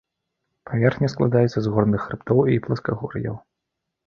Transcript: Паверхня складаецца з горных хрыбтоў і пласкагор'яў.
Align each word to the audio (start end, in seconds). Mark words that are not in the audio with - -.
Паверхня 0.69 1.09
складаецца 1.15 1.59
з 1.67 1.75
горных 1.75 2.01
хрыбтоў 2.09 2.39
і 2.55 2.59
пласкагор'яў. 2.65 3.35